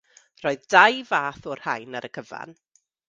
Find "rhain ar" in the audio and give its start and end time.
1.67-2.09